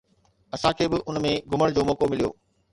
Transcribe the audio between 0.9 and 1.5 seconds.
به ان ۾